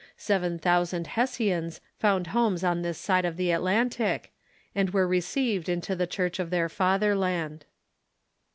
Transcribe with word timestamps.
Seven 0.17 0.57
thousand 0.57 1.05
Hessians 1.05 1.79
found 1.99 2.25
homes 2.25 2.63
on 2.63 2.81
this 2.81 2.97
side 2.97 3.23
of 3.23 3.37
the 3.37 3.51
Atlantic, 3.51 4.31
and 4.73 4.89
were 4.89 5.07
received 5.07 5.69
into 5.69 5.95
the 5.95 6.07
Church 6.07 6.39
of 6.39 6.49
their 6.49 6.69
fatherland. 6.69 7.65